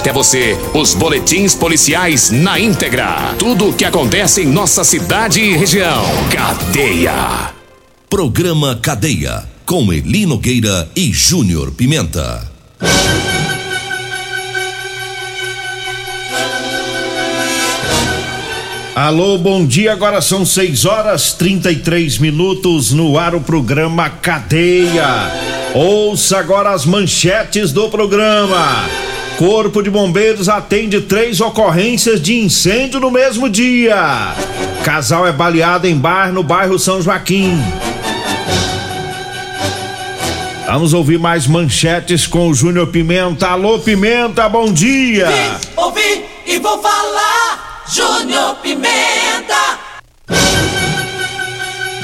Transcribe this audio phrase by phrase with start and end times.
[0.00, 3.34] até você os boletins policiais na íntegra.
[3.38, 6.02] Tudo o que acontece em nossa cidade e região.
[6.32, 7.50] Cadeia.
[8.08, 12.50] Programa Cadeia, com Eli Nogueira e Júnior Pimenta.
[18.96, 19.92] Alô, bom dia.
[19.92, 25.30] Agora são 6 horas 33 minutos no ar o programa Cadeia.
[25.74, 28.88] Ouça agora as manchetes do programa.
[29.40, 34.34] Corpo de Bombeiros atende três ocorrências de incêndio no mesmo dia.
[34.84, 37.58] Casal é baleado em bar no bairro São Joaquim.
[40.66, 43.46] Vamos ouvir mais manchetes com o Júnior Pimenta.
[43.46, 45.28] Alô, Pimenta, bom dia.
[45.28, 47.82] Vim, ouvi e vou falar.
[47.88, 49.78] Júnior Pimenta.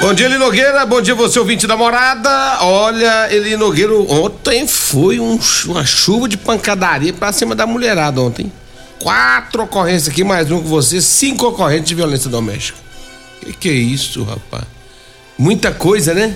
[0.00, 0.86] Bom dia, Eli Nogueira.
[0.86, 2.58] Bom dia, você ouvinte da morada.
[2.60, 8.52] Olha, Eli Nogueira, ontem foi um, uma chuva de pancadaria pra cima da mulherada ontem.
[9.00, 12.78] Quatro ocorrências aqui, mais um com você, cinco ocorrências de violência doméstica.
[13.40, 14.64] Que que é isso, rapaz?
[15.38, 16.34] Muita coisa, né?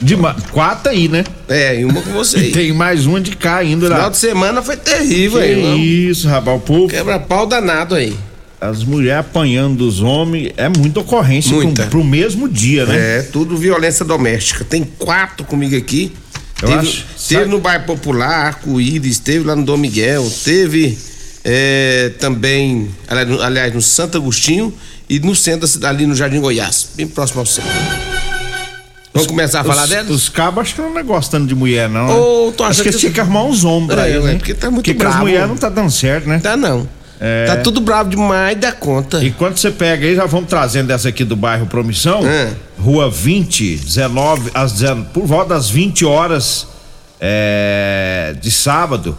[0.00, 0.16] De
[0.50, 1.24] quatro aí, né?
[1.48, 2.38] É, e uma com você.
[2.48, 3.86] E tem mais uma de cá ainda.
[3.86, 4.08] Final lá.
[4.08, 5.76] de semana foi terrível que aí, não?
[5.76, 6.88] Isso, rapaz, o povo.
[6.88, 8.16] Quebra pau danado aí.
[8.60, 11.82] As mulheres apanhando dos homens é muita ocorrência Muita.
[11.84, 13.18] Pro, pro mesmo dia, né?
[13.18, 14.64] É, tudo violência doméstica.
[14.64, 16.12] Tem quatro comigo aqui.
[16.60, 20.98] Eu teve acho- teve no bairro Popular, Arco-Íris, teve lá no Dom Miguel, teve
[21.42, 22.90] é, também,
[23.42, 24.74] aliás no, Santo Agostinho
[25.08, 27.70] e no centro da cidade, ali no Jardim Goiás, bem próximo ao centro.
[29.14, 30.10] Vamos começar a falar os, delas?
[30.10, 32.06] Os cabos acho que não é gostando de mulher, não.
[32.06, 32.14] né?
[32.14, 34.34] Ô, tô acho que eles que- tinham que arrumar uns homens pra É, eles, né?
[34.34, 35.24] porque tá muito Porque com as bravo.
[35.26, 36.38] mulheres não tá dando certo, né?
[36.40, 36.86] Tá não.
[37.20, 37.44] É.
[37.46, 39.22] Tá tudo bravo demais da conta.
[39.22, 42.50] E quando você pega aí, já vamos trazendo dessa aqui do bairro Promissão, É.
[42.78, 46.66] rua 20, 19, às 19, por volta das 20 horas
[47.20, 49.16] é, de sábado,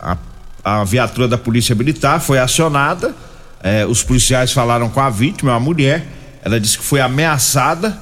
[0.00, 0.16] a,
[0.64, 3.14] a viatura da Polícia Militar foi acionada.
[3.62, 6.04] é, os policiais falaram com a vítima, uma mulher.
[6.44, 7.96] Ela disse que foi ameaçada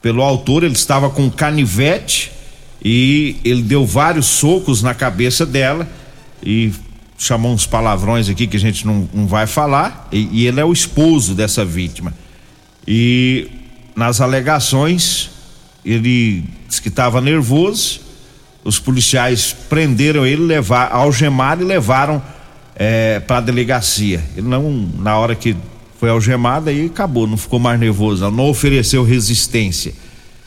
[0.00, 2.30] pelo autor, ele estava com um canivete
[2.82, 5.86] e ele deu vários socos na cabeça dela
[6.42, 6.72] e
[7.18, 10.64] chamou uns palavrões aqui que a gente não, não vai falar e, e ele é
[10.64, 12.14] o esposo dessa vítima.
[12.86, 13.48] E
[13.96, 15.28] nas alegações
[15.84, 18.00] ele disse que estava nervoso
[18.64, 22.22] os policiais prenderam ele levar algemaram e levaram
[23.26, 24.22] para a delegacia.
[24.36, 25.56] Ele não na hora que
[25.98, 29.92] foi algemado aí acabou não ficou mais nervoso não, não ofereceu resistência.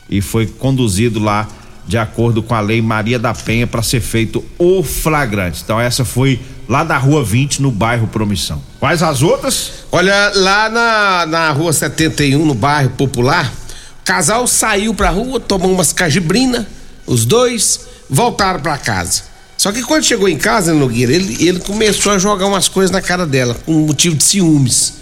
[0.08, 1.48] E foi conduzido lá
[1.86, 5.62] de acordo com a lei Maria da Penha para ser feito o flagrante.
[5.62, 6.40] Então essa foi
[6.72, 8.62] lá da Rua 20 no bairro Promissão.
[8.80, 9.72] Quais as outras?
[9.92, 13.52] Olha, lá na, na rua 71, no bairro Popular,
[14.00, 16.66] o casal saiu pra rua, tomou umas cajibrina,
[17.06, 19.24] os dois voltaram pra casa.
[19.58, 23.02] Só que quando chegou em casa, Nogueira, ele, ele começou a jogar umas coisas na
[23.02, 24.94] cara dela, com motivo de ciúmes.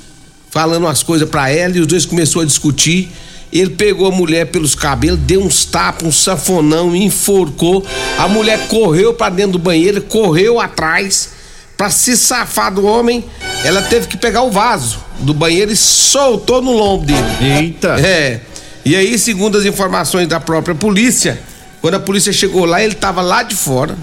[0.51, 3.13] Falando umas coisas pra ela e os dois começaram a discutir.
[3.53, 7.87] Ele pegou a mulher pelos cabelos, deu uns tapas, um safonão, enforcou.
[8.19, 11.39] A mulher correu pra dentro do banheiro, correu atrás.
[11.81, 13.25] Pra se safar do homem,
[13.65, 17.25] ela teve que pegar o vaso do banheiro e soltou no lombo dele.
[17.41, 17.99] Eita!
[17.99, 18.43] É.
[18.85, 21.41] E aí, segundo as informações da própria polícia,
[21.81, 23.97] quando a polícia chegou lá, ele tava lá de fora,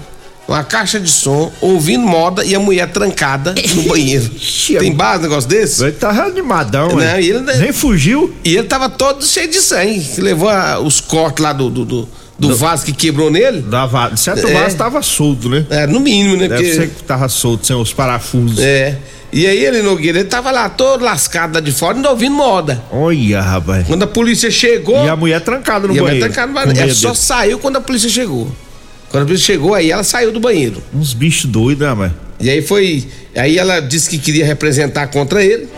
[0.44, 4.28] com a caixa de som, ouvindo moda e a mulher trancada no banheiro.
[4.80, 5.80] Tem base um negócio desse?
[5.80, 7.22] Ele tá animadão, né?
[7.22, 8.34] ele- Nem fugiu.
[8.42, 10.00] E ele tava todo cheio de sangue.
[10.00, 13.62] que Levou a- os cortes lá do, do, do, do vaso que quebrou nele.
[14.12, 14.52] De certo É.
[14.54, 15.66] vaso tava solto, né?
[15.70, 16.48] É, no mínimo, né?
[16.48, 18.58] Deve Porque- ser que tava solto, sem os parafusos.
[18.60, 18.96] É.
[19.30, 22.82] E aí ele, Nogueira, ele tava lá todo lascado lá de fora, ainda ouvindo moda.
[22.90, 23.86] Olha, rapaz.
[23.86, 25.04] Quando a polícia chegou.
[25.04, 26.26] E a mulher trancada no e a mulher banheiro.
[26.32, 26.78] trancada no banheiro.
[26.78, 27.18] Ela medo só dele.
[27.20, 28.50] saiu quando a polícia chegou.
[29.10, 30.82] Quando a polícia chegou, aí ela saiu do banheiro.
[30.94, 32.14] Uns bichos doidos, né, mãe?
[32.40, 33.06] E aí foi.
[33.36, 35.68] Aí ela disse que queria representar contra ele.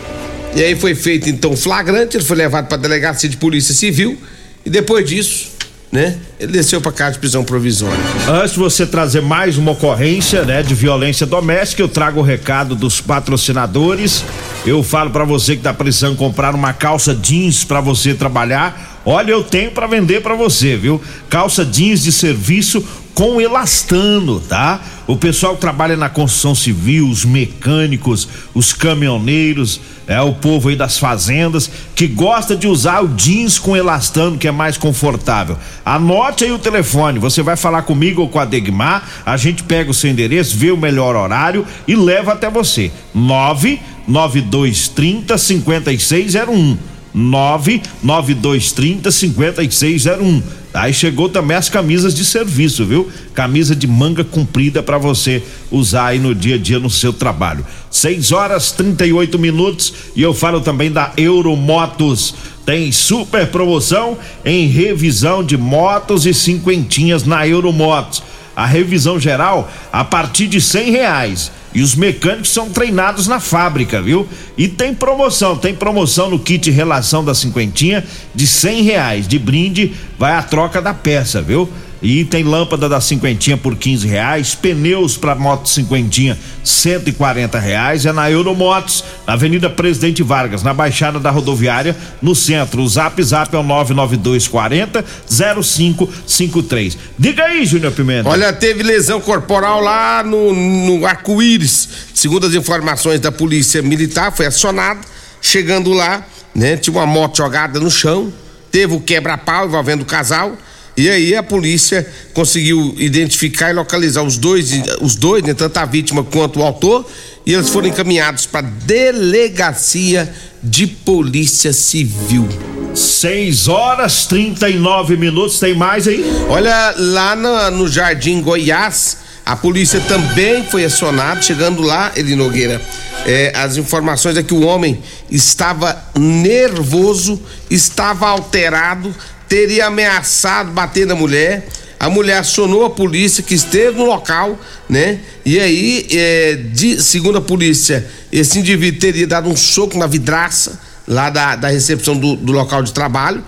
[0.55, 4.17] E aí foi feito então flagrante, ele foi levado para delegacia de polícia civil.
[4.65, 5.49] E depois disso,
[5.91, 6.17] né?
[6.41, 8.03] Ele desceu para casa de prisão provisória.
[8.27, 12.75] Antes de você trazer mais uma ocorrência, né, de violência doméstica, eu trago o recado
[12.75, 14.25] dos patrocinadores.
[14.65, 18.90] Eu falo pra você que tá precisando comprar uma calça jeans pra você trabalhar.
[19.05, 21.00] Olha, eu tenho pra vender pra você, viu?
[21.29, 24.81] Calça jeans de serviço com elastano, tá?
[25.06, 30.76] O pessoal que trabalha na construção civil, os mecânicos, os caminhoneiros, é o povo aí
[30.76, 35.56] das fazendas que gosta de usar o jeans com elastano que é mais confortável.
[35.85, 39.91] Anote aí o telefone, você vai falar comigo ou com a Degmar, a gente pega
[39.91, 42.91] o seu endereço, vê o melhor horário e leva até você.
[43.14, 46.90] 99230 5601.
[47.15, 50.43] 99230 5601.
[50.73, 53.11] Aí chegou também as camisas de serviço, viu?
[53.35, 57.67] Camisa de manga comprida para você usar aí no dia a dia no seu trabalho.
[57.91, 62.35] 6 horas 38 minutos e eu falo também da Euromotos.
[62.65, 68.23] Tem super promoção em revisão de motos e cinquentinhas na Euromotos.
[68.55, 74.02] A revisão geral a partir de cem reais e os mecânicos são treinados na fábrica,
[74.02, 74.29] viu?
[74.58, 78.05] E tem promoção, tem promoção no kit relação da cinquentinha
[78.35, 79.29] de cem reais.
[79.29, 81.70] De brinde vai a troca da peça, viu?
[82.02, 87.58] E tem lâmpada da cinquentinha por quinze reais, pneus para moto cinquentinha cento e quarenta
[87.58, 88.06] reais.
[88.06, 92.81] É na Euromotos, na Avenida Presidente Vargas, na Baixada da Rodoviária, no centro.
[92.81, 96.97] O Zap Zap é o nove nove dois quarenta zero cinco cinco três.
[97.19, 98.31] Diga aí, Júnior Pimenta.
[98.31, 101.88] Olha, teve lesão corporal lá no, no Arco-Íris.
[102.14, 105.00] Segundo as informações da polícia militar, foi acionado.
[105.43, 108.32] Chegando lá, né, tinha uma moto jogada no chão,
[108.70, 110.56] teve o quebra-pau envolvendo o casal.
[110.97, 114.71] E aí a polícia conseguiu identificar e localizar os dois,
[115.01, 117.07] os dois, né, tanto a vítima quanto o autor,
[117.47, 120.33] e eles foram encaminhados para delegacia
[120.63, 122.47] de polícia civil.
[122.95, 126.25] 6 horas 39 minutos, tem mais aí?
[126.49, 129.17] Olha, lá no, no Jardim Goiás,
[129.47, 131.41] a polícia também foi acionada.
[131.41, 132.81] Chegando lá, ele Nogueira,
[133.25, 135.01] é, as informações é que o homem
[135.31, 137.41] estava nervoso,
[137.71, 139.15] estava alterado,
[139.50, 141.67] teria ameaçado bater na mulher.
[141.99, 144.58] A mulher acionou a polícia que esteve no local,
[144.88, 145.19] né?
[145.44, 150.81] E aí, é, de, segundo a polícia, esse indivíduo teria dado um soco na vidraça
[151.06, 153.44] lá da, da recepção do, do local de trabalho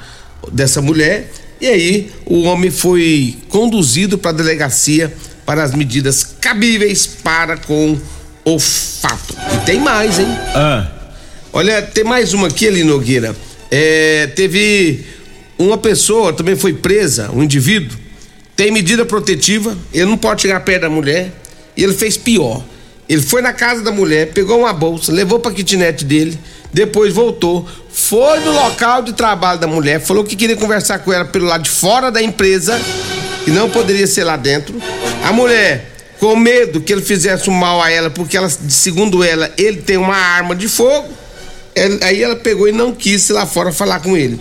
[0.50, 1.31] dessa mulher.
[1.60, 5.14] E aí, o homem foi conduzido para a delegacia
[5.46, 7.96] para as medidas cabíveis para com
[8.44, 9.34] o fato.
[9.54, 10.26] E tem mais, hein?
[10.54, 10.88] Ah.
[11.52, 13.37] Olha, tem mais uma aqui, ali, Nogueira.
[13.70, 15.06] É, teve
[15.67, 17.97] uma pessoa, também foi presa, um indivíduo,
[18.56, 21.32] tem medida protetiva, ele não pode chegar perto da mulher,
[21.76, 22.62] e ele fez pior.
[23.09, 26.38] Ele foi na casa da mulher, pegou uma bolsa, levou pra kitnet dele,
[26.73, 31.25] depois voltou, foi no local de trabalho da mulher, falou que queria conversar com ela
[31.25, 32.81] pelo lado de fora da empresa,
[33.44, 34.75] que não poderia ser lá dentro.
[35.25, 39.53] A mulher, com medo que ele fizesse um mal a ela, porque ela, segundo ela,
[39.59, 41.22] ele tem uma arma de fogo.
[42.03, 44.39] Aí ela pegou e não quis ir lá fora falar com ele.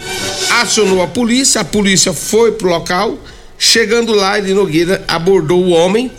[0.62, 3.18] Acionou a polícia, a polícia foi pro local.
[3.58, 6.12] Chegando lá, ele Nogueira abordou o homem,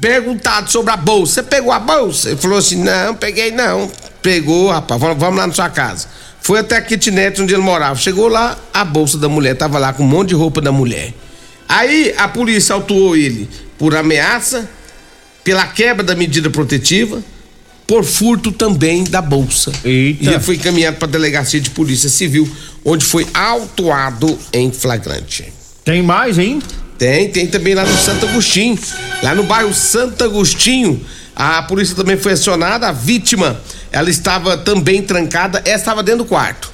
[0.00, 1.34] perguntado sobre a bolsa.
[1.34, 2.30] Você pegou a bolsa?
[2.30, 3.90] Ele falou assim: não, peguei não.
[4.22, 6.08] Pegou, rapaz, vamos lá na sua casa.
[6.40, 7.96] Foi até a kitnet onde ele morava.
[7.96, 11.12] Chegou lá, a bolsa da mulher tava lá com um monte de roupa da mulher.
[11.68, 13.48] Aí a polícia autuou ele
[13.78, 14.68] por ameaça,
[15.44, 17.22] pela quebra da medida protetiva,
[17.88, 19.72] por furto também da bolsa.
[19.82, 20.24] Eita.
[20.24, 22.48] E ele foi encaminhado para a delegacia de polícia civil,
[22.84, 25.50] onde foi autuado em flagrante.
[25.82, 26.60] Tem mais, hein?
[26.98, 28.78] Tem, tem também lá no Santo Agostinho.
[29.22, 31.02] Lá no bairro Santo Agostinho,
[31.34, 32.88] a polícia também foi acionada.
[32.88, 33.58] A vítima,
[33.90, 35.62] ela estava também trancada.
[35.64, 36.70] Essa estava dentro do quarto.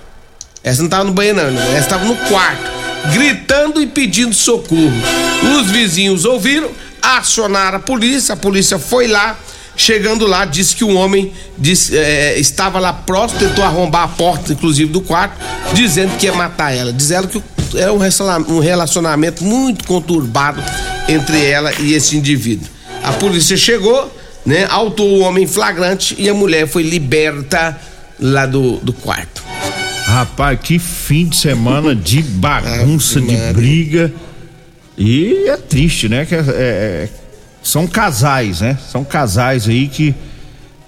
[0.64, 1.62] Essa não estava no banheiro, não.
[1.62, 2.68] Essa estava no quarto,
[3.12, 4.90] gritando e pedindo socorro.
[5.60, 8.32] Os vizinhos ouviram, acionaram a polícia.
[8.32, 9.38] A polícia foi lá.
[9.76, 14.52] Chegando lá, disse que um homem disse, eh, estava lá próximo, tentou arrombar a porta,
[14.52, 15.36] inclusive, do quarto,
[15.74, 16.92] dizendo que ia matar ela.
[16.92, 17.42] Diz ela que
[17.76, 20.62] era um relaciona- relacionamento muito conturbado
[21.08, 22.68] entre ela e esse indivíduo.
[23.02, 24.10] A polícia chegou,
[24.46, 24.64] né?
[24.70, 27.76] Autuou o homem em flagrante e a mulher foi liberta
[28.20, 29.42] lá do, do quarto.
[30.06, 34.12] Rapaz, que fim de semana de bagunça, de briga.
[34.96, 36.24] E é triste, né?
[36.24, 37.08] Que é- é-
[37.64, 38.78] são casais, né?
[38.92, 40.14] São casais aí que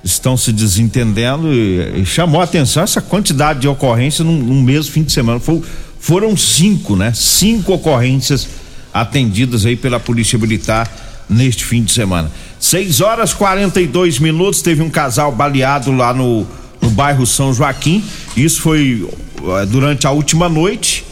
[0.04, 4.92] estão se desentendendo e, e chamou a atenção essa quantidade de ocorrências num, num mesmo
[4.92, 5.40] fim de semana.
[5.98, 7.12] Foram cinco, né?
[7.14, 8.46] Cinco ocorrências
[8.92, 10.88] atendidas aí pela Polícia Militar
[11.28, 12.30] neste fim de semana.
[12.60, 16.46] 6 horas 42 minutos, teve um casal baleado lá no,
[16.80, 18.04] no bairro São Joaquim.
[18.36, 19.08] Isso foi
[19.42, 21.04] eh, durante a última noite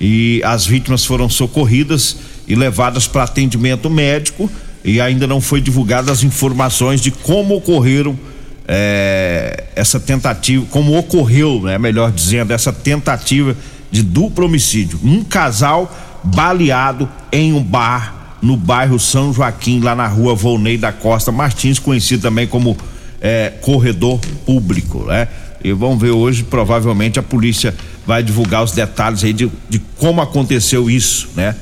[0.00, 2.16] e as vítimas foram socorridas
[2.46, 4.50] e levadas para atendimento médico
[4.84, 8.18] e ainda não foi divulgadas as informações de como ocorreram
[8.68, 13.56] eh, essa tentativa, como ocorreu, né, melhor dizendo, essa tentativa
[13.90, 15.00] de duplo homicídio.
[15.02, 15.90] Um casal
[16.22, 21.78] baleado em um bar no bairro São Joaquim, lá na rua Volney da Costa Martins,
[21.78, 22.76] conhecido também como
[23.20, 25.28] é, corredor público, né?
[25.62, 27.74] E vamos ver hoje, provavelmente a polícia
[28.06, 31.54] vai divulgar os detalhes aí de, de como aconteceu isso, né?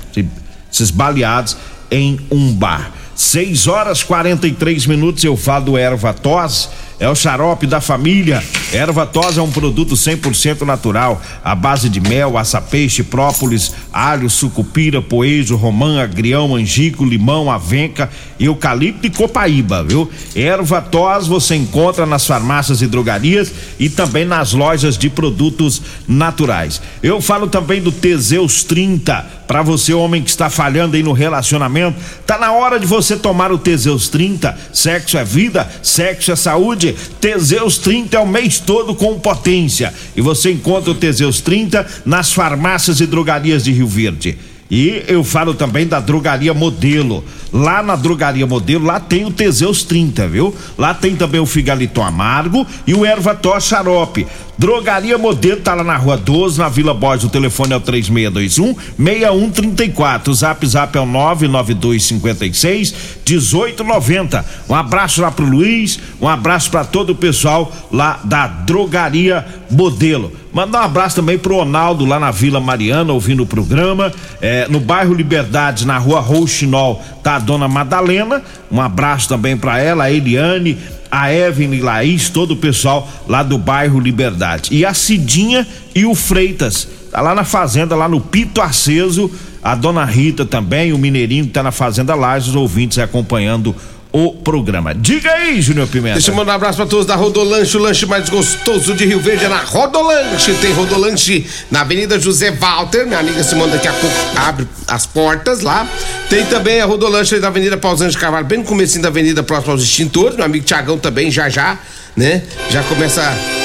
[0.73, 1.57] Esses baleados
[1.89, 2.91] em um bar.
[3.15, 8.43] 6 horas 43 minutos eu falo do erva tos é o xarope da família.
[8.73, 15.03] Erva tos é um produto 100% natural, à base de mel, açapeixe, própolis, alho, sucupira,
[15.03, 20.11] poejo, romã, agrião, angico, limão, avenca, eucalipto e copaíba, viu?
[20.35, 26.81] Erva tos você encontra nas farmácias e drogarias e também nas lojas de produtos naturais.
[27.03, 31.99] Eu falo também do Teseus 30 para você homem que está falhando aí no relacionamento,
[32.27, 34.57] tá na hora de você tomar o Teseus 30.
[34.73, 36.82] Sexo é vida, sexo é saúde.
[37.21, 39.95] Teseus 30 é o mês todo com potência.
[40.17, 44.39] E você encontra o Teseus 30 nas farmácias e drogarias de Rio Verde.
[44.73, 47.23] E eu falo também da drogaria modelo.
[47.53, 50.57] Lá na drogaria modelo, lá tem o Teseus 30, viu?
[50.79, 54.27] Lá tem também o Figalito Amargo e o Ervató Xarope.
[54.57, 57.25] Drogaria Modelo tá lá na rua 12, na Vila Borges.
[57.25, 60.31] O telefone é o 3621 6134.
[60.31, 62.95] O zap zap é o 99256
[63.29, 64.45] 1890.
[64.71, 70.33] Um abraço lá pro Luiz, um abraço para todo o pessoal lá da Drogaria Modelo.
[70.53, 74.13] Mandar um abraço também pro Ronaldo lá na Vila Mariana, ouvindo o programa.
[74.41, 78.43] É, no bairro Liberdade, na rua Rouxinol, tá a dona Madalena.
[78.71, 80.77] Um abraço também para ela, a Eliane,
[81.11, 84.75] a Evelyn Laís, todo o pessoal lá do bairro Liberdade.
[84.75, 89.31] E a Cidinha e o Freitas, tá lá na fazenda, lá no Pito Aceso.
[89.63, 93.75] A dona Rita também, o Mineirinho que tá na Fazenda Lages, os ouvintes acompanhando
[94.13, 94.95] o programa.
[94.95, 96.15] Diga aí, Júnior Pimenta.
[96.15, 99.19] Deixa eu mandar um abraço pra todos da Rodolanche, o lanche mais gostoso de Rio
[99.21, 100.53] Verde é na Rodolanche.
[100.61, 105.61] Tem Rodolanche na Avenida José Walter, minha amiga Simone daqui a pouco abre as portas
[105.63, 105.89] lá.
[106.29, 109.83] Tem também a Rodolanche da Avenida Pausante Carvalho, bem no comecinho da avenida, próximo aos
[109.83, 110.37] extintores.
[110.37, 111.79] Meu amigo Tiagão também, já já,
[112.15, 112.43] né?
[112.71, 113.23] Já começa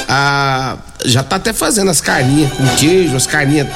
[0.08, 0.77] a...
[1.06, 3.68] Já tá até fazendo as carninhas com queijo, as carninhas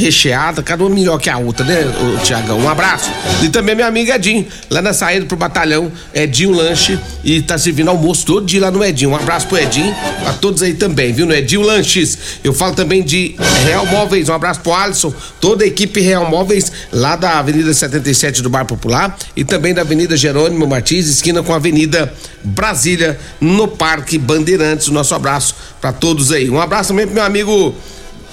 [0.00, 1.84] recheada, cada uma melhor que a outra, né,
[2.24, 2.58] Tiagão?
[2.58, 3.10] Um abraço.
[3.42, 7.88] E também minha amiga Edinho, lá na saída pro batalhão, Edinho Lanche, e tá servindo
[7.88, 9.10] almoço todo dia lá no Edinho.
[9.10, 9.94] Um abraço pro Edinho,
[10.26, 11.26] a todos aí também, viu?
[11.26, 12.18] No Edinho Lanches.
[12.44, 16.70] Eu falo também de Real Móveis, um abraço pro Alisson, toda a equipe Real Móveis,
[16.92, 21.52] lá da Avenida 77 do Bar Popular, e também da Avenida Jerônimo Martins, esquina com
[21.52, 22.12] a Avenida
[22.44, 24.88] Brasília, no Parque Bandeirantes.
[24.88, 26.48] O nosso abraço para todos aí.
[26.48, 27.74] Um abraço também pro meu amigo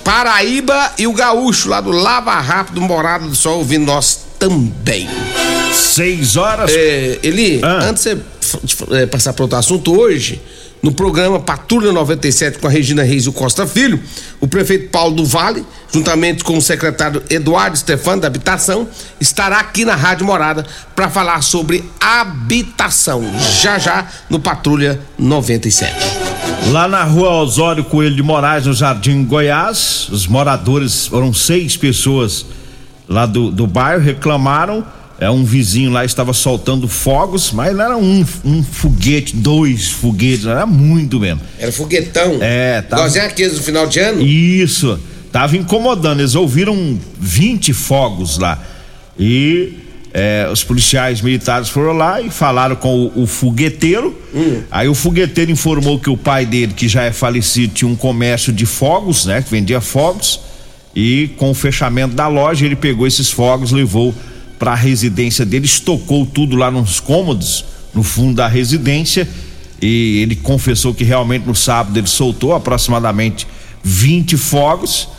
[0.04, 5.08] Paraíba e o Gaúcho, lá do Lava Rápido, Morada do Sol, ouvindo nós também.
[5.74, 6.70] Seis horas.
[6.72, 7.80] É, Eli, Ah.
[7.90, 10.42] antes de você é, passar para outro assunto, hoje,
[10.82, 14.00] no programa Patrulha 97 com a Regina Reis e o Costa Filho,
[14.42, 18.88] o prefeito Paulo do Vale, juntamente com o secretário Eduardo Stefano da Habitação,
[19.22, 23.24] estará aqui na Rádio Morada para falar sobre habitação,
[23.62, 26.33] já já no Patrulha 97.
[26.72, 32.46] Lá na rua Osório Coelho de Moraes, no Jardim Goiás, os moradores, foram seis pessoas
[33.08, 34.84] lá do, do bairro, reclamaram.
[35.20, 40.46] É, um vizinho lá estava soltando fogos, mas não era um, um foguete, dois foguetes,
[40.46, 41.42] era muito mesmo.
[41.60, 42.40] Era foguetão.
[42.42, 42.98] É, tá.
[42.98, 44.22] Igualzinho aqueles no final de ano?
[44.22, 45.00] Isso,
[45.32, 46.20] tava incomodando.
[46.20, 48.60] Eles ouviram 20 fogos lá.
[49.18, 49.83] E
[50.14, 54.16] é, os policiais militares foram lá e falaram com o, o fogueteiro.
[54.70, 58.54] Aí o fogueteiro informou que o pai dele, que já é falecido, tinha um comércio
[58.54, 59.42] de fogos, né?
[59.42, 60.40] Que vendia fogos.
[60.96, 64.14] E com o fechamento da loja, ele pegou esses fogos, levou
[64.60, 69.28] para a residência dele, estocou tudo lá nos cômodos, no fundo da residência.
[69.82, 73.48] E ele confessou que realmente no sábado ele soltou aproximadamente
[73.84, 75.10] 20 fogos.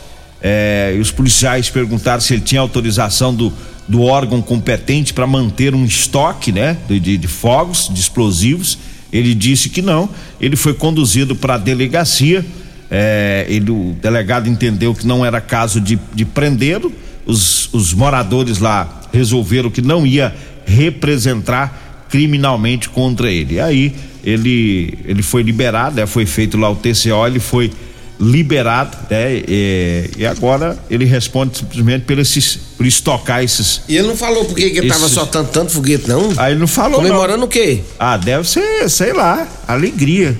[0.41, 3.51] É, e os policiais perguntaram se ele tinha autorização do,
[3.87, 8.77] do órgão competente para manter um estoque, né, de, de, fogos, de explosivos.
[9.11, 10.09] Ele disse que não.
[10.41, 12.45] Ele foi conduzido para a delegacia.
[12.89, 16.91] É, ele, o delegado entendeu que não era caso de, de prendê-lo.
[17.25, 23.59] Os, os moradores lá resolveram que não ia representar criminalmente contra ele.
[23.59, 26.05] Aí ele ele foi liberado, né?
[26.05, 27.71] foi feito lá o TCO, ele foi
[28.19, 29.43] liberado, né?
[29.47, 33.81] E, e agora ele responde simplesmente por esses por estocar esses.
[33.87, 36.33] E ele não falou por que ele tava soltando tanto foguete, não?
[36.37, 37.07] Aí ele não falou não.
[37.07, 37.81] Comemorando o quê?
[37.99, 40.37] Ah, deve ser, sei lá, alegria.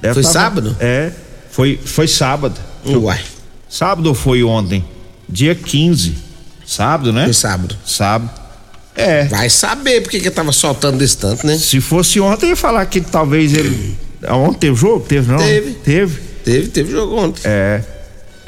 [0.00, 0.76] Deve Foi tava- sábado?
[0.80, 1.10] É,
[1.50, 2.58] foi foi sábado.
[2.86, 3.20] Uai,
[3.68, 4.84] Sábado ou foi ontem?
[5.28, 6.14] Dia 15.
[6.64, 7.24] Sábado, né?
[7.24, 7.76] foi sábado.
[7.84, 8.30] Sábado.
[8.94, 9.24] É.
[9.26, 11.58] Vai saber por que ele tava soltando desse tanto, né?
[11.58, 13.96] Se fosse ontem, ia falar que talvez ele.
[14.30, 15.04] Ontem teve jogo?
[15.06, 15.38] Teve, não?
[15.38, 15.72] Teve.
[15.72, 16.20] Teve.
[16.42, 17.42] Teve, teve jogo ontem.
[17.44, 17.82] É.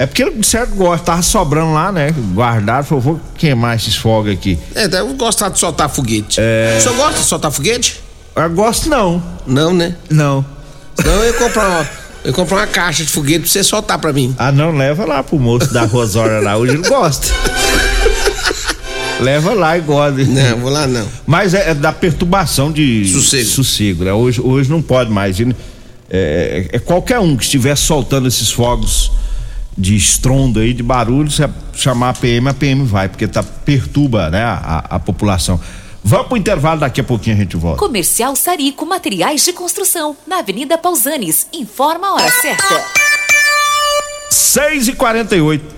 [0.00, 2.14] É porque ele, de certo, gosta, tava sobrando lá, né?
[2.32, 4.56] Guardado, falou, vou queimar esses fogos aqui.
[4.72, 6.38] É, deve gostar de soltar foguete.
[6.40, 6.76] É.
[6.78, 8.00] O senhor gosta de soltar foguete?
[8.36, 9.20] Eu gosto não.
[9.44, 9.96] Não, né?
[10.08, 10.46] Não.
[10.94, 11.80] Senão eu ia comprar uma,
[12.22, 14.32] eu ia comprar uma caixa de foguete pra você soltar pra mim.
[14.38, 17.26] Ah, não, leva lá pro moço da Rosória lá, hoje ele gosta.
[19.20, 20.24] leva lá e gosta.
[20.24, 21.08] Não, vou lá não.
[21.26, 23.48] Mas é, é da perturbação de Sossego.
[23.48, 24.12] sossego né?
[24.12, 25.40] Hoje, hoje não pode mais.
[25.40, 25.56] E,
[26.08, 29.10] É, é qualquer um que estiver soltando esses fogos
[29.78, 34.28] de estrondo aí, de barulho, se chamar a PM, a PM vai, porque tá perturba,
[34.28, 35.60] né, a, a população.
[36.02, 37.78] Vamos pro intervalo, daqui a pouquinho a gente volta.
[37.78, 41.46] Comercial Sarico Materiais de Construção, na Avenida Pausanes.
[41.52, 42.84] Informa a hora certa.
[44.30, 45.77] 6 e 48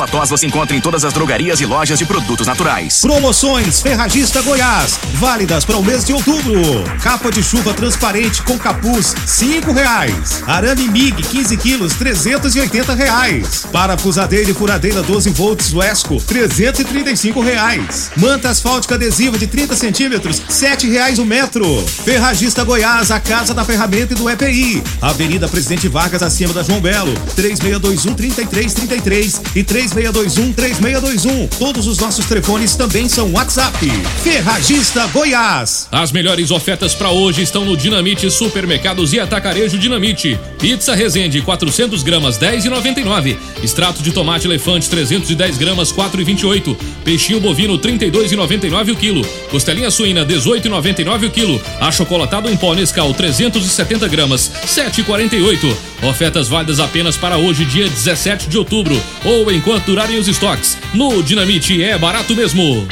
[0.07, 3.01] tos você encontra em todas as drogarias e lojas de produtos naturais.
[3.01, 6.61] Promoções Ferragista Goiás, válidas para o mês de outubro.
[7.01, 10.43] Capa de chuva transparente com capuz, cinco reais.
[10.47, 13.65] Arame MIG, 15 quilos, 380 reais.
[13.71, 18.11] Parafusadeira e furadeira 12 volts Wesco, 335 reais.
[18.17, 21.65] Manta asfáltica adesiva de 30 centímetros, sete reais o metro.
[22.03, 24.83] Ferragista Goiás, a casa da ferramenta e do EPI.
[25.01, 31.47] Avenida Presidente Vargas, acima da João Belo, 3621 3333 e 3621 3621.
[31.59, 33.77] Todos os nossos telefones também são WhatsApp.
[34.23, 35.87] Ferragista Goiás.
[35.91, 40.39] As melhores ofertas para hoje estão no Dinamite Supermercados e Atacarejo Dinamite.
[40.59, 43.37] Pizza Resende 400 gramas 10,99.
[43.63, 46.75] Extrato de tomate elefante 310 gramas 4,28.
[47.03, 49.25] Peixinho bovino 32,99 o quilo.
[49.49, 51.61] Costelinha suína 18,99 o quilo.
[51.79, 55.90] Achocolatado em pó Nescau 370 gramas 7,48.
[56.01, 60.77] Ofertas válidas apenas para hoje, dia 17 de outubro, ou enquanto durarem os estoques.
[60.93, 62.87] No Dinamite é barato mesmo.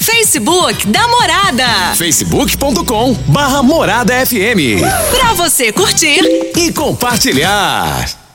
[0.00, 1.94] Facebook da Morada.
[1.96, 4.82] facebook.com barra Morada FM.
[5.10, 6.20] Pra você curtir
[6.56, 8.25] e compartilhar.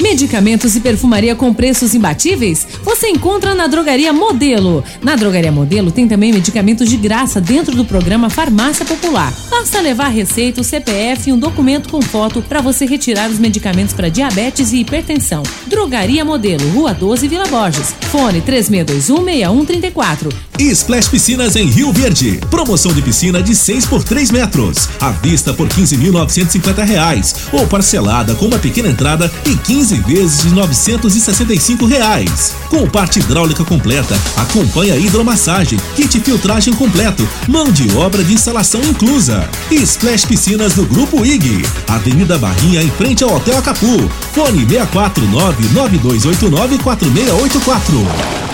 [0.00, 2.66] Medicamentos e perfumaria com preços imbatíveis?
[2.82, 4.82] Você encontra na Drogaria Modelo.
[5.00, 9.32] Na Drogaria Modelo tem também medicamentos de graça dentro do programa Farmácia Popular.
[9.48, 13.94] Basta levar receita, o CPF e um documento com foto para você retirar os medicamentos
[13.94, 15.42] para diabetes e hipertensão.
[15.66, 17.94] Drogaria Modelo, Rua 12, Vila Borges.
[18.10, 20.32] Fone 36216134.
[20.58, 22.40] Splash Piscinas em Rio Verde.
[22.50, 24.88] Promoção de piscina de 6 por 3 metros.
[25.00, 27.34] À vista por 15.950 reais.
[27.52, 32.54] Ou parcelada com uma pequena entrada e 15 vezes de 965 reais.
[32.68, 39.48] Com parte hidráulica completa, acompanha hidromassagem, kit filtragem completo, mão de obra de instalação inclusa.
[39.70, 41.62] Splash Piscinas do Grupo IG.
[41.88, 44.08] Avenida Barrinha em frente ao Hotel Acapu.
[44.32, 48.53] Fone 649 9289 4684.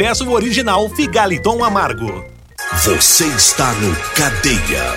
[0.01, 2.25] peça o original Figaliton Amargo.
[2.83, 4.95] Você está no Cadeia.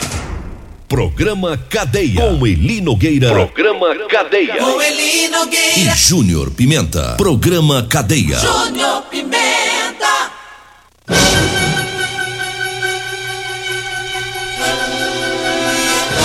[0.88, 2.22] Programa Cadeia.
[2.22, 3.28] Com Eli Nogueira.
[3.28, 4.56] Programa Cadeia.
[4.56, 5.94] Com Eli E Nogueira.
[5.94, 7.16] Júnior Pimenta.
[7.18, 8.38] Programa Cadeia.
[8.38, 10.32] Júnior Pimenta.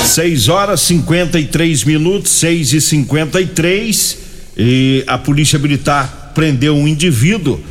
[0.05, 4.17] Seis horas 53 minutos, 6 e 53
[4.57, 7.61] e a polícia militar prendeu um indivíduo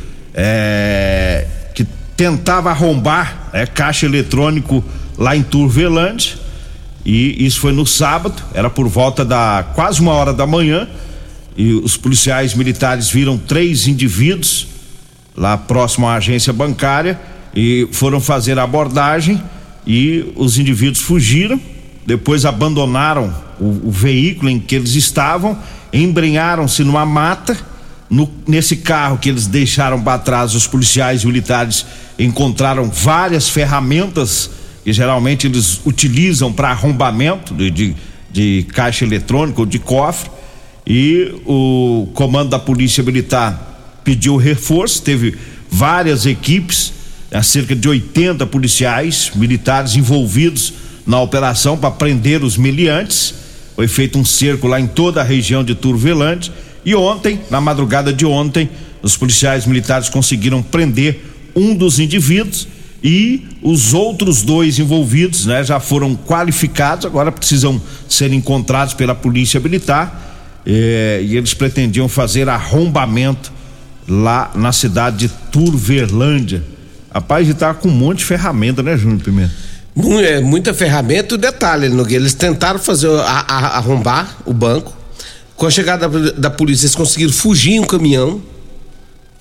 [0.40, 1.84] é, que
[2.16, 4.84] tentava arrombar é, caixa eletrônico
[5.18, 6.36] lá em Turvelândia
[7.04, 10.88] e isso foi no sábado, era por volta da quase uma hora da manhã
[11.56, 14.68] e os policiais militares viram três indivíduos
[15.36, 17.18] lá próximo à agência bancária
[17.52, 19.42] e foram fazer a abordagem
[19.84, 21.60] e os indivíduos fugiram,
[22.06, 25.58] depois abandonaram o, o veículo em que eles estavam,
[25.92, 27.56] embrenharam-se numa mata.
[28.10, 31.84] No- nesse carro que eles deixaram para trás, os policiais militares
[32.18, 34.50] encontraram várias ferramentas
[34.84, 37.94] que geralmente eles utilizam para arrombamento de, de,
[38.30, 40.30] de caixa eletrônica ou de cofre.
[40.86, 45.36] E o comando da Polícia Militar pediu reforço, teve
[45.70, 46.94] várias equipes,
[47.30, 50.72] há cerca de 80 policiais militares envolvidos
[51.06, 53.34] na operação para prender os meliantes.
[53.76, 56.50] Foi feito um cerco lá em toda a região de Turvelândia.
[56.88, 58.70] E ontem, na madrugada de ontem,
[59.02, 61.22] os policiais militares conseguiram prender
[61.54, 62.66] um dos indivíduos
[63.04, 69.60] e os outros dois envolvidos, né, já foram qualificados, agora precisam ser encontrados pela Polícia
[69.60, 70.24] Militar.
[70.70, 73.50] eh, e eles pretendiam fazer arrombamento
[74.08, 76.62] lá na cidade de Turvelândia.
[77.12, 79.52] Rapaz, ele tá com um monte de ferramenta, né, Júnior Pimenta?
[80.22, 84.94] É, muita ferramenta e detalhe, Nogueira, eles tentaram fazer a- a- arrombar o banco.
[85.58, 88.40] Com a chegada da, da polícia, eles conseguiram fugir em um caminhão.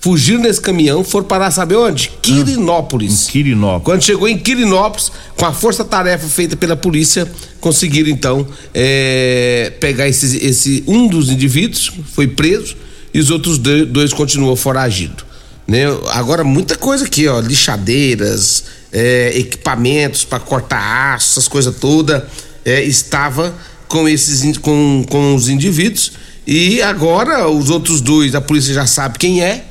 [0.00, 2.10] Fugiram nesse caminhão, foram parar, sabe onde?
[2.22, 3.26] Quirinópolis.
[3.26, 3.84] Quirinópolis.
[3.84, 7.28] Quando chegou em Quirinópolis, com a força-tarefa feita pela polícia,
[7.60, 12.76] conseguiram então é, pegar esse, esse um dos indivíduos, foi preso,
[13.12, 15.24] e os outros do- dois continuam foragidos.
[15.66, 15.82] Né?
[16.10, 22.22] Agora, muita coisa aqui, ó, lixadeiras, é, equipamentos para cortar aço, essas coisas todas,
[22.64, 23.52] é, estava
[23.88, 26.12] com esses com, com os indivíduos
[26.46, 29.64] e agora os outros dois, a polícia já sabe quem é.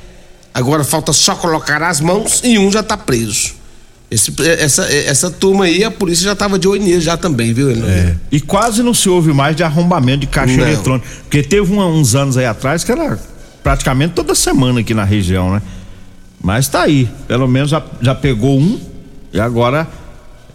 [0.53, 3.51] Agora falta só colocar as mãos e um já tá preso.
[4.09, 7.69] Esse- essa, essa turma aí, a polícia já tava de olho já também, viu?
[7.71, 8.15] É.
[8.31, 10.63] E quase não se ouve mais de arrombamento de caixa Não.
[10.67, 11.05] eletrônica.
[11.23, 13.19] Porque teve uma- uns anos aí atrás que era
[13.61, 15.61] praticamente toda semana aqui na região, né?
[16.41, 17.09] Mas tá aí.
[17.27, 18.79] Pelo menos já, já pegou um.
[19.33, 19.85] E agora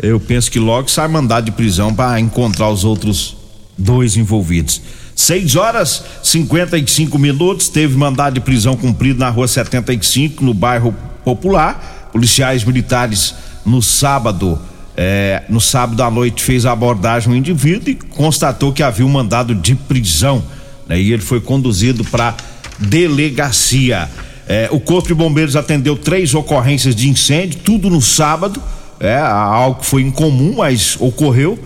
[0.01, 3.37] eu penso que logo sai mandado de prisão para encontrar os outros
[3.83, 4.81] dois envolvidos.
[5.14, 7.68] 6 horas 55 minutos.
[7.68, 12.11] Teve mandado de prisão cumprido na rua 75, no bairro Popular.
[12.12, 14.59] Policiais militares no sábado.
[14.97, 19.09] é, no sábado à noite fez a abordagem um indivíduo e constatou que havia um
[19.09, 20.42] mandado de prisão.
[20.87, 21.01] né?
[21.01, 22.37] E ele foi conduzido para
[22.79, 24.09] delegacia.
[24.47, 28.62] É, o Corpo de Bombeiros atendeu três ocorrências de incêndio, tudo no sábado.
[29.01, 31.59] É, algo que foi incomum, mas ocorreu.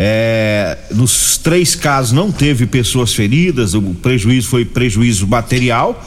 [0.00, 6.00] É, nos três casos não teve pessoas feridas, o prejuízo foi prejuízo material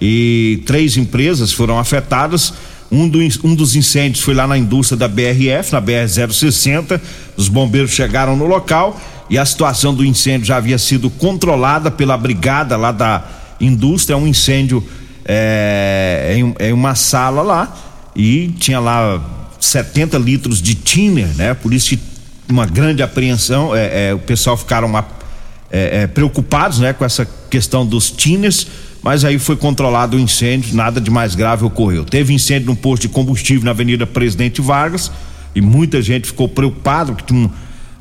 [0.00, 2.52] e três empresas foram afetadas.
[2.90, 7.00] Um, do- um dos incêndios foi lá na indústria da BRF, na BR-060.
[7.36, 12.16] Os bombeiros chegaram no local e a situação do incêndio já havia sido controlada pela
[12.16, 13.24] brigada lá da
[13.60, 14.14] indústria.
[14.14, 14.82] É um incêndio
[15.24, 17.76] é, em, em uma sala lá
[18.16, 19.22] e tinha lá
[19.60, 21.54] 70 litros de thinner, né?
[21.54, 22.00] Por isso que
[22.48, 23.74] uma grande apreensão.
[23.74, 24.90] é, é, o pessoal ficaram
[25.70, 28.66] é, é, preocupados, né, com essa questão dos tinners,
[29.02, 32.04] mas aí foi controlado o incêndio, nada de mais grave ocorreu.
[32.04, 35.10] Teve incêndio num posto de combustível na Avenida Presidente Vargas
[35.54, 37.50] e muita gente ficou preocupada porque tinha um-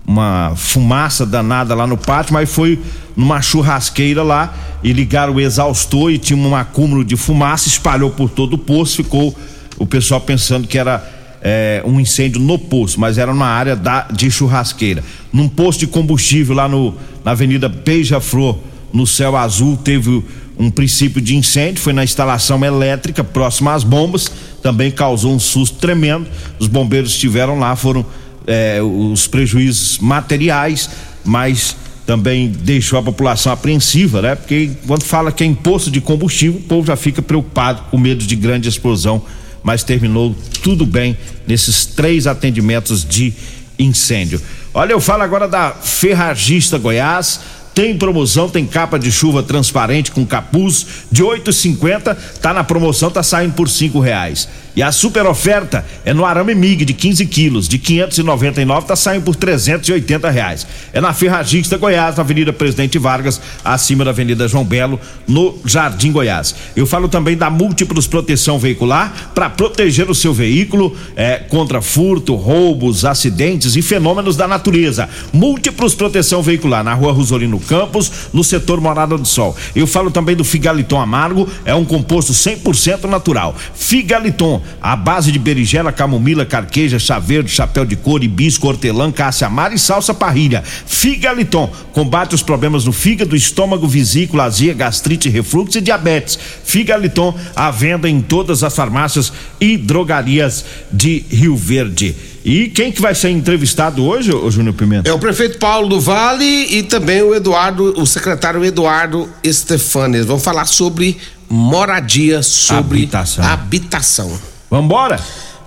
[0.09, 2.79] uma fumaça danada lá no pátio, mas foi
[3.15, 8.29] numa churrasqueira lá e ligaram o exaustor e tinha um acúmulo de fumaça, espalhou por
[8.29, 9.35] todo o poço, ficou
[9.77, 11.05] o pessoal pensando que era
[11.41, 15.03] é, um incêndio no poço, mas era na área da, de churrasqueira.
[15.31, 18.57] Num posto de combustível lá no, na Avenida Beija-Flor,
[18.93, 20.23] no céu azul teve
[20.57, 25.77] um princípio de incêndio, foi na instalação elétrica próxima às bombas, também causou um susto
[25.77, 26.27] tremendo.
[26.57, 28.03] Os bombeiros estiveram lá, foram
[28.47, 30.89] eh, os prejuízos materiais,
[31.23, 31.75] mas
[32.07, 34.33] também deixou a população apreensiva, né?
[34.33, 38.25] Porque quando fala que é imposto de combustível, o povo já fica preocupado, com medo
[38.25, 39.21] de grande explosão,
[39.67, 43.33] mas terminou tudo bem nesses três atendimentos de
[43.77, 44.41] incêndio.
[44.73, 47.41] Olha, eu falo agora da Ferragista Goiás
[47.73, 53.21] tem promoção, tem capa de chuva transparente com capuz de 8,50, tá na promoção, tá
[53.21, 54.47] saindo por cinco reais.
[54.77, 59.23] E a super oferta é no arame MIG de 15 quilos, de 599, tá saindo
[59.23, 60.67] por 380 reais.
[60.93, 66.11] É na Ferragista Goiás, na Avenida Presidente Vargas, acima da Avenida João Belo, no Jardim
[66.11, 66.53] Goiás.
[66.75, 72.35] Eu falo também da Múltiplos Proteção Veicular para proteger o seu veículo é, contra furto,
[72.35, 75.09] roubos, acidentes e fenômenos da natureza.
[75.33, 79.57] Múltiplos Proteção Veicular na Rua Rosolino Campos, no setor Morada do Sol.
[79.75, 83.55] Eu falo também do Figaliton Amargo, é um composto 100% natural.
[83.73, 89.45] Figaliton a base de berinjela, camomila, carqueja, chá verde, chapéu de couro, hibisco, hortelã, caça
[89.45, 90.63] amara e salsa parrilha.
[90.63, 96.37] Figaliton combate os problemas no fígado, estômago, vesícula, azia, gastrite, refluxo e diabetes.
[96.63, 102.15] Figaliton à venda em todas as farmácias e drogarias de Rio Verde.
[102.45, 105.09] E quem que vai ser entrevistado hoje, ô Júnior Pimenta?
[105.09, 110.25] É o prefeito Paulo do Vale e também o Eduardo, o secretário Eduardo Stefanes.
[110.25, 111.17] Vamos falar sobre
[111.49, 113.43] moradia, sobre Habitação.
[113.43, 114.56] habitação.
[114.69, 115.19] Vambora?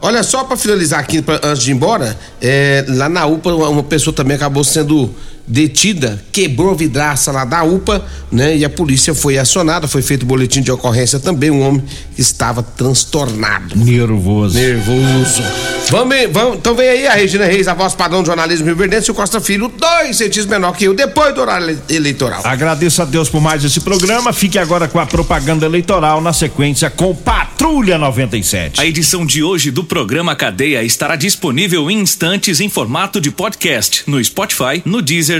[0.02, 3.82] Olha, só para finalizar aqui, pra, antes de ir embora, é, lá na UPA, uma
[3.82, 5.14] pessoa também acabou sendo
[5.50, 8.56] detida, quebrou a vidraça lá da UPA, né?
[8.56, 11.82] E a polícia foi acionada, foi feito boletim de ocorrência também, um homem
[12.16, 13.74] estava transtornado.
[13.76, 14.56] Nervoso.
[14.58, 15.42] Nervoso.
[15.90, 19.08] Vamos, vamos, então vem aí a Regina Reis, a voz padrão do jornalismo Rio Verdense,
[19.08, 22.42] e o Costa Filho, dois centímetros menor que eu, depois do horário ele- eleitoral.
[22.44, 24.32] Agradeço a Deus por mais esse programa.
[24.32, 28.80] Fique agora com a propaganda eleitoral na sequência com Patrulha 97.
[28.80, 34.04] A edição de hoje do programa Cadeia estará disponível em instantes em formato de podcast
[34.06, 35.39] no Spotify, no Deezer,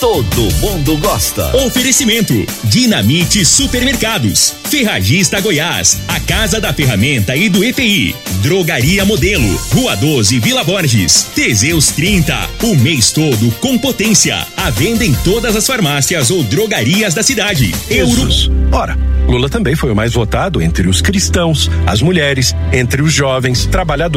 [0.00, 1.54] Todo mundo gosta.
[1.58, 2.32] Oferecimento:
[2.64, 10.40] Dinamite Supermercados, Ferragista Goiás, a Casa da Ferramenta e do EPI, Drogaria Modelo, Rua 12,
[10.40, 14.46] Vila Borges, Teseus 30, o mês todo com potência.
[14.56, 17.74] À venda em todas as farmácias ou drogarias da cidade.
[17.90, 18.26] Euro.
[18.72, 18.96] Ora,
[19.30, 24.08] Lula também foi o mais votado entre os cristãos, as mulheres, entre os jovens, trabalhadores.